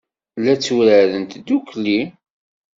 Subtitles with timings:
[0.43, 1.99] La tturarent ddukkli.